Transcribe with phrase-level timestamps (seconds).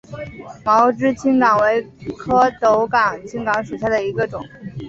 [0.63, 1.83] 毛枝青冈为
[2.17, 4.43] 壳斗科青冈属下的一个种。